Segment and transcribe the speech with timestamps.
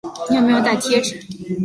[0.31, 1.19] 你有没有带贴纸